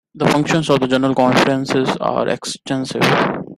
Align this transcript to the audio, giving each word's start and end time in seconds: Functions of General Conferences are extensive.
Functions 0.19 0.67
of 0.71 0.89
General 0.89 1.13
Conferences 1.13 1.95
are 1.97 2.27
extensive. 2.27 3.03